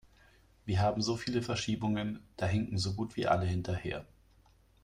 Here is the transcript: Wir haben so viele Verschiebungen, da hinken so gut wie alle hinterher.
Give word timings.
Wir 0.65 0.79
haben 0.81 1.03
so 1.03 1.15
viele 1.15 1.43
Verschiebungen, 1.43 2.23
da 2.35 2.47
hinken 2.47 2.79
so 2.79 2.95
gut 2.95 3.15
wie 3.15 3.27
alle 3.27 3.45
hinterher. 3.45 4.07